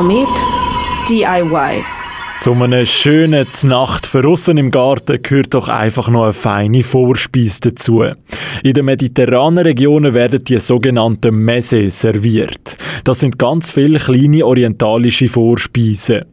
Komet 0.00 0.28
DIY. 1.10 1.84
Zu 2.38 2.54
einer 2.54 2.86
schönen 2.86 3.46
Nacht 3.64 4.06
verrissen 4.06 4.56
im 4.56 4.70
Garten 4.70 5.20
gehört 5.20 5.52
doch 5.52 5.68
einfach 5.68 6.08
noch 6.08 6.22
eine 6.22 6.32
feine 6.32 6.82
Vorspeise 6.82 7.60
dazu. 7.60 8.04
In 8.62 8.72
den 8.72 8.86
mediterranen 8.86 9.58
Regionen 9.58 10.14
werden 10.14 10.42
die 10.42 10.58
sogenannten 10.58 11.34
Messe 11.34 11.90
serviert. 11.90 12.78
Das 13.04 13.20
sind 13.20 13.38
ganz 13.38 13.70
viele 13.70 13.98
kleine 13.98 14.46
orientalische 14.46 15.28
Vorspeisen. 15.28 16.24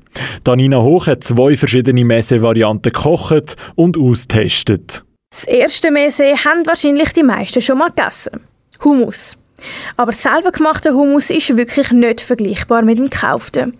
Danina 0.45 0.81
Hoch 0.81 1.07
hat 1.07 1.25
zwei 1.25 1.57
verschiedene 1.57 2.05
Messe-Varianten 2.05 2.93
gekocht 2.93 3.57
und 3.75 3.97
austestet. 3.97 5.03
Das 5.29 5.43
erste 5.43 5.91
Messe 5.91 6.37
haben 6.37 6.65
wahrscheinlich 6.65 7.11
die 7.11 7.23
meisten 7.23 7.59
schon 7.59 7.79
mal 7.79 7.89
gegessen. 7.89 8.39
Hummus. 8.81 9.35
Aber 9.95 10.11
selber 10.11 10.51
gemachter 10.51 10.93
Hummus 10.93 11.29
ist 11.29 11.55
wirklich 11.55 11.91
nicht 11.91 12.21
vergleichbar 12.21 12.81
mit 12.81 12.97
dem 12.97 13.09
gekauften. 13.09 13.77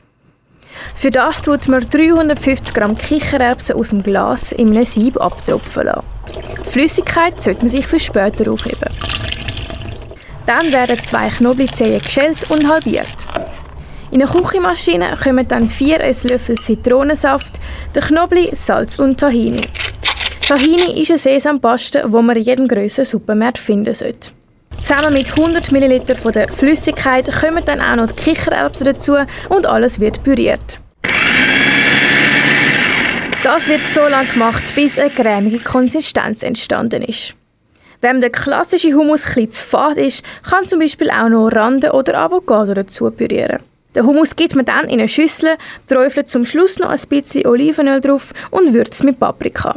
Für 0.95 1.11
das 1.11 1.41
tut 1.41 1.67
man 1.67 1.87
350 1.89 2.73
Gramm 2.73 2.95
Kichererbsen 2.95 3.75
aus 3.75 3.89
dem 3.89 4.03
Glas 4.03 4.51
in 4.51 4.69
einem 4.69 4.85
Sieb 4.85 5.19
abtropfen 5.19 5.85
lassen. 5.85 6.03
Flüssigkeit 6.69 7.39
sollte 7.39 7.61
man 7.61 7.69
sich 7.69 7.87
für 7.87 7.99
später 7.99 8.51
aufheben. 8.51 8.89
Dann 10.45 10.71
werden 10.71 10.97
zwei 11.03 11.29
Knoblauchzehen 11.29 12.01
geschält 12.01 12.49
und 12.49 12.67
halbiert. 12.69 13.07
In 14.11 14.21
eine 14.21 14.31
Küchenmaschine 14.31 15.17
kommen 15.21 15.47
dann 15.47 15.69
vier 15.69 15.99
Esslöffel 15.99 16.59
Zitronensaft, 16.59 17.59
der 17.93 18.03
Knoblauch, 18.03 18.53
Salz 18.53 18.99
und 18.99 19.19
Tahini. 19.19 19.67
Tahini 20.47 21.01
ist 21.01 21.11
eine 21.11 21.17
Sesampaste, 21.17 22.05
die 22.05 22.21
man 22.21 22.37
in 22.37 22.43
jedem 22.43 22.67
grösseren 22.69 23.05
Supermarkt 23.05 23.57
finden 23.57 23.93
sollte. 23.93 24.31
Zusammen 24.87 25.15
mit 25.15 25.37
100 25.37 25.73
ml 25.73 26.15
von 26.15 26.31
der 26.31 26.47
Flüssigkeit 26.47 27.29
kommen 27.41 27.61
dann 27.65 27.81
auch 27.81 27.97
noch 27.97 28.07
die 28.07 28.23
Kichererbsen 28.23 28.85
dazu 28.85 29.17
und 29.49 29.65
alles 29.65 29.99
wird 29.99 30.23
püriert. 30.23 30.79
Das 33.43 33.67
wird 33.67 33.85
so 33.89 34.07
lange 34.07 34.29
gemacht, 34.29 34.73
bis 34.75 34.97
eine 34.97 35.09
cremige 35.09 35.59
Konsistenz 35.59 36.41
entstanden 36.41 37.01
ist. 37.01 37.35
Wenn 37.99 38.21
der 38.21 38.29
klassische 38.29 38.93
Hummus 38.93 39.25
etwas 39.25 39.57
zu 39.57 39.65
fad 39.65 39.97
ist, 39.97 40.23
kann 40.49 40.69
zum 40.69 40.79
Beispiel 40.79 41.09
auch 41.09 41.27
noch 41.27 41.49
Rande 41.49 41.91
oder 41.91 42.17
Avocado 42.19 42.73
dazu 42.73 43.11
pürieren. 43.11 43.59
Den 43.93 44.05
Hummus 44.05 44.37
gibt 44.37 44.55
man 44.55 44.63
dann 44.63 44.85
in 44.85 44.99
eine 44.99 45.09
Schüssel, 45.09 45.57
träufelt 45.89 46.29
zum 46.29 46.45
Schluss 46.45 46.79
noch 46.79 46.91
ein 46.91 47.09
bisschen 47.09 47.45
Olivenöl 47.45 47.99
drauf 47.99 48.33
und 48.51 48.73
würzt 48.73 49.03
mit 49.03 49.19
Paprika. 49.19 49.75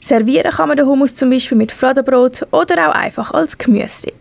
Servieren 0.00 0.52
kann 0.52 0.68
man 0.68 0.76
den 0.76 0.86
Hummus 0.86 1.16
zum 1.16 1.30
Beispiel 1.30 1.58
mit 1.58 1.72
Fladenbrot 1.72 2.46
oder 2.52 2.90
auch 2.90 2.94
einfach 2.94 3.32
als 3.32 3.58
Gemüse. 3.58 4.12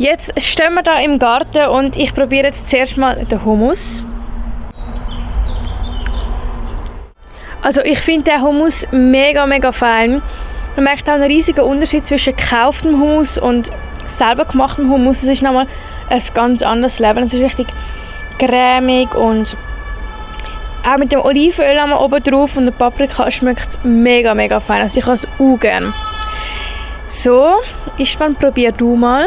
Jetzt 0.00 0.32
stehen 0.40 0.72
wir 0.72 0.82
da 0.82 0.98
im 0.98 1.18
Garten 1.18 1.66
und 1.66 1.94
ich 1.94 2.14
probiere 2.14 2.46
jetzt 2.46 2.70
zuerst 2.70 2.96
mal 2.96 3.22
den 3.26 3.44
Hummus. 3.44 4.02
Also 7.60 7.82
ich 7.82 7.98
finde 7.98 8.30
den 8.30 8.40
Hummus 8.40 8.86
mega, 8.92 9.44
mega 9.44 9.72
fein. 9.72 10.22
Man 10.74 10.84
merkt 10.84 11.06
auch 11.06 11.12
einen 11.12 11.24
riesigen 11.24 11.60
Unterschied 11.60 12.06
zwischen 12.06 12.34
gekauftem 12.34 12.98
Hummus 12.98 13.36
und 13.36 13.70
selber 14.08 14.46
gemachtem 14.46 14.90
Hummus. 14.90 15.22
Es 15.22 15.28
ist 15.28 15.42
nochmal 15.42 15.66
ein 16.08 16.22
ganz 16.32 16.62
anderes 16.62 16.98
Leben. 16.98 17.24
Es 17.24 17.34
ist 17.34 17.42
richtig 17.42 17.66
cremig 18.38 19.14
und 19.14 19.54
auch 20.82 20.96
mit 20.96 21.12
dem 21.12 21.20
Olivenöl 21.20 21.92
oben 21.92 22.22
drauf 22.22 22.56
und 22.56 22.64
der 22.64 22.72
Paprika 22.72 23.30
schmeckt 23.30 23.68
es 23.68 23.78
mega, 23.84 24.34
mega 24.34 24.60
fein. 24.60 24.80
Also 24.80 24.98
ich 24.98 25.04
habe 25.04 25.16
es 25.16 25.26
auch 25.38 25.60
gerne. 25.60 25.92
So, 27.06 27.56
Istvan, 27.98 28.34
probier 28.36 28.72
du 28.72 28.96
mal. 28.96 29.26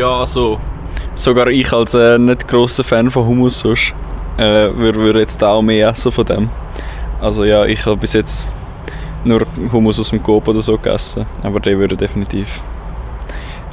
Ja, 0.00 0.20
also 0.20 0.58
sogar 1.14 1.48
ich 1.48 1.70
als 1.74 1.92
äh, 1.92 2.16
nicht 2.16 2.48
grosser 2.48 2.82
Fan 2.82 3.10
von 3.10 3.26
Hummus 3.26 3.58
sonst, 3.58 3.92
äh, 4.38 4.74
würde 4.74 4.98
würd 4.98 5.16
jetzt 5.16 5.44
auch 5.44 5.60
mehr 5.60 5.90
essen 5.90 6.10
von 6.10 6.24
dem. 6.24 6.50
Also 7.20 7.44
ja, 7.44 7.66
ich 7.66 7.84
habe 7.84 7.98
bis 7.98 8.14
jetzt 8.14 8.48
nur 9.24 9.46
Hummus 9.70 10.00
aus 10.00 10.08
dem 10.08 10.22
Coop 10.22 10.48
oder 10.48 10.62
so 10.62 10.78
gegessen, 10.78 11.26
aber 11.42 11.60
den 11.60 11.78
würde 11.78 11.98
definitiv 11.98 12.62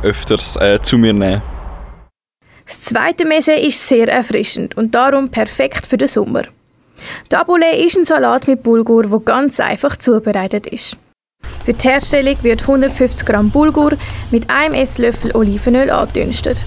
öfters 0.03 0.57
äh, 0.57 0.81
zu 0.81 0.97
mir 0.97 1.13
nehmen. 1.13 1.41
Das 2.65 2.81
zweite 2.81 3.23
Mese 3.23 3.53
ist 3.53 3.87
sehr 3.87 4.09
erfrischend 4.09 4.75
und 4.75 4.93
darum 4.93 5.29
perfekt 5.29 5.87
für 5.87 5.95
den 5.95 6.09
Sommer. 6.09 6.41
Tabbouleh 7.29 7.85
ist 7.85 7.97
ein 7.97 8.03
Salat 8.03 8.49
mit 8.49 8.63
Bulgur, 8.63 9.03
der 9.03 9.19
ganz 9.19 9.61
einfach 9.61 9.95
zubereitet 9.95 10.67
ist. 10.67 10.97
Für 11.67 11.73
die 11.73 11.85
Herstellung 11.85 12.37
wird 12.43 12.61
150 12.61 13.25
Gramm 13.25 13.49
Bulgur 13.49 13.91
mit 14.31 14.49
einem 14.49 14.73
Esslöffel 14.73 15.35
Olivenöl 15.35 15.89
angedünstet. 15.89 16.59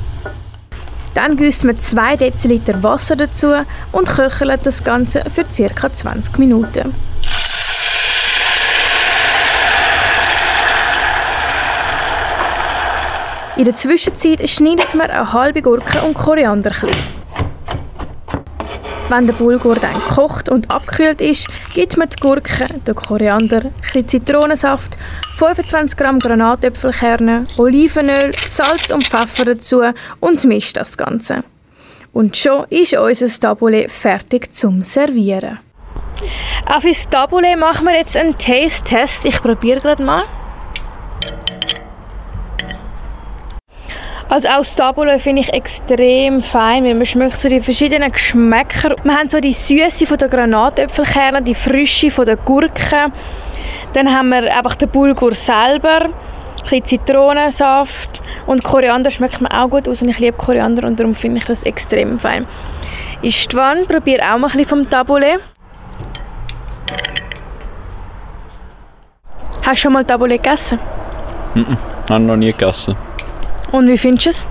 Dann 1.15 1.39
gießt 1.39 1.65
man 1.65 1.81
2 1.81 2.17
Deziliter 2.17 2.83
Wasser 2.83 3.17
dazu 3.17 3.47
und 3.93 4.07
köchelt 4.07 4.61
das 4.65 4.85
Ganze 4.85 5.25
für 5.35 5.45
ca. 5.45 5.91
20 5.91 6.37
Minuten. 6.37 6.95
In 13.57 13.65
der 13.65 13.75
Zwischenzeit 13.75 14.47
schneidet 14.51 14.95
man 14.95 15.11
eine 15.11 15.33
halbe 15.33 15.63
Gurke 15.63 16.03
und 16.03 16.13
Koriander 16.13 16.73
klein. 16.73 17.20
Wenn 19.11 19.27
der 19.27 19.35
Bulgur 19.35 19.75
dann 19.75 19.95
gekocht 19.95 20.49
und 20.49 20.71
abgekühlt 20.71 21.21
ist, 21.21 21.49
gibt 21.75 21.97
man 21.97 22.09
die 22.09 22.21
Gurke, 22.21 22.67
den 22.87 22.95
Koriander, 22.95 23.63
ein 23.93 24.09
Zitronensaft, 24.09 24.97
25 25.37 25.97
Gramm 25.97 26.21
Granatäpfelkerne, 26.21 27.45
Olivenöl, 27.59 28.33
Salz 28.47 28.93
und 28.93 29.09
Pfeffer 29.09 29.47
dazu 29.47 29.83
und 30.21 30.45
mischt 30.45 30.77
das 30.77 30.97
Ganze. 30.97 31.43
Und 32.13 32.37
schon 32.37 32.67
ist 32.71 32.95
unser 32.95 33.27
Tabbouleh 33.27 33.89
fertig 33.89 34.53
zum 34.53 34.85
Servieren. 34.85 35.59
Auch 36.67 36.81
fürs 36.81 37.09
Tabbouleh 37.09 37.57
machen 37.57 37.87
wir 37.87 37.97
jetzt 37.97 38.17
einen 38.17 38.39
Taste-Test. 38.39 39.25
Ich 39.25 39.43
probiere 39.43 39.81
gerade 39.81 40.05
mal. 40.05 40.23
Also 44.31 44.47
auch 44.47 44.59
das 44.59 44.77
Tabbouleh 44.77 45.19
finde 45.19 45.43
ich 45.43 45.53
extrem 45.53 46.41
fein, 46.41 46.85
weil 46.85 46.95
man 46.95 47.05
schmeckt 47.05 47.41
so 47.41 47.49
die 47.49 47.59
verschiedenen 47.59 48.13
Geschmäcker. 48.13 48.95
Wir 49.03 49.17
haben 49.17 49.29
so 49.29 49.41
die 49.41 49.53
Süße 49.53 50.07
von 50.07 50.19
der 50.19 50.29
Granatäpfelkerne, 50.29 51.43
die 51.43 51.57
Frische 51.57 52.13
von 52.13 52.27
der 52.27 52.37
Gurke. 52.37 53.11
Dann 53.93 54.09
haben 54.09 54.29
wir 54.29 54.57
einfach 54.57 54.77
den 54.77 54.89
Bulgur 54.89 55.33
selber, 55.33 56.03
ein 56.03 56.13
bisschen 56.63 56.85
Zitronensaft 56.85 58.23
und 58.47 58.63
Koriander 58.63 59.11
schmeckt 59.11 59.41
mir 59.41 59.51
auch 59.51 59.69
gut 59.69 59.89
aus 59.89 60.01
und 60.01 60.11
ich 60.11 60.21
liebe 60.21 60.37
Koriander 60.37 60.87
und 60.87 61.01
darum 61.01 61.17
finde 61.17 61.39
ich 61.39 61.45
das 61.47 61.65
extrem 61.65 62.21
fein. 62.21 62.47
Istvan, 63.23 63.85
probiere 63.89 64.23
auch 64.23 64.39
mal 64.39 64.47
ein 64.47 64.53
bisschen 64.53 64.65
vom 64.65 64.89
Tabbouleh. 64.89 65.39
Hast 69.63 69.73
du 69.73 69.77
schon 69.77 69.93
mal 69.93 70.05
Tabbouleh 70.05 70.37
gegessen? 70.37 70.79
Nein, 71.55 71.77
habe 72.09 72.21
noch 72.23 72.37
nie 72.37 72.53
gegessen. 72.53 72.95
Und 73.73 73.89
wie 73.89 73.99
findest 73.99 74.27
du 74.27 74.31
es? 74.31 74.47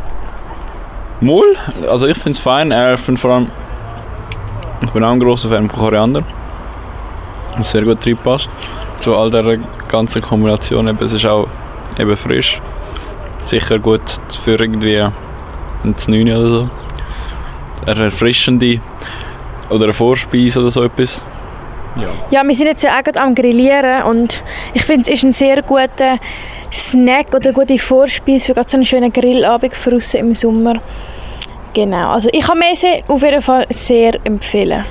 Moll, 1.22 1.58
also 1.90 2.08
ich 2.08 2.18
finde 2.18 2.32
es 2.32 2.40
fein. 2.40 2.72
Er 2.72 2.98
find 2.98 3.20
vor 3.20 3.32
allem, 3.32 3.52
ich 4.82 4.90
bin 4.92 5.04
auch 5.04 5.12
ein 5.12 5.20
grosser 5.20 5.50
Fan 5.50 5.70
von 5.70 5.80
Koriander. 5.80 6.24
Was 7.58 7.72
sehr 7.72 7.84
gut 7.84 8.06
reinpasst. 8.06 8.50
Zu 9.00 9.16
all 9.16 9.30
dieser 9.30 9.58
ganzen 9.88 10.22
Kombination. 10.22 10.88
Eben, 10.88 11.04
es 11.04 11.12
ist 11.12 11.26
auch 11.26 11.48
eben 11.98 12.16
frisch. 12.16 12.62
Sicher 13.44 13.80
gut 13.80 14.02
für 14.44 14.56
irgendwie 14.56 15.00
ein 15.00 15.96
9 16.08 16.32
oder 16.32 16.50
so. 16.50 16.70
Eine 17.86 18.06
erfrischende 18.06 18.80
oder 19.70 19.86
eine 19.86 19.94
Vorspeise 19.94 20.60
oder 20.60 20.70
so 20.70 20.84
etwas. 20.84 21.24
Ja. 21.98 22.10
ja, 22.32 22.48
wir 22.48 22.56
sind 22.56 22.68
jetzt 22.68 22.84
ja 22.84 22.92
auch 22.92 23.20
am 23.20 23.36
Grillieren 23.36 24.04
und 24.04 24.44
ich 24.74 24.86
finde, 24.86 25.12
es 25.12 25.16
ist 25.16 25.24
ein 25.24 25.32
sehr 25.34 25.62
guter 25.64 26.20
Snack 26.72 27.34
oder 27.34 27.52
gute 27.52 27.78
Vorspeise 27.80 28.54
für 28.54 28.64
so 28.66 28.78
einen 28.78 28.86
schönen 28.86 29.12
Grillabend 29.12 29.74
für 29.74 30.00
im 30.16 30.36
Sommer. 30.36 30.82
Genau, 31.74 32.10
also 32.10 32.30
ich 32.32 32.42
kann 32.42 32.60
Mese 32.60 33.04
auf 33.08 33.22
jeden 33.22 33.42
Fall 33.42 33.66
sehr 33.70 34.14
empfehlen. 34.24 34.86